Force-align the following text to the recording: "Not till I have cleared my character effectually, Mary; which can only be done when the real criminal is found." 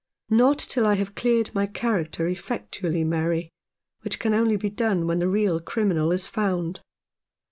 "Not 0.31 0.57
till 0.57 0.87
I 0.87 0.95
have 0.95 1.13
cleared 1.13 1.53
my 1.53 1.67
character 1.67 2.27
effectually, 2.27 3.03
Mary; 3.03 3.51
which 4.01 4.17
can 4.17 4.33
only 4.33 4.55
be 4.55 4.71
done 4.71 5.05
when 5.05 5.19
the 5.19 5.27
real 5.27 5.59
criminal 5.59 6.11
is 6.11 6.25
found." 6.25 6.81